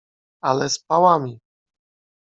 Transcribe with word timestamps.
Ale 0.41 0.69
z 0.69 0.79
pałami. 0.79 1.39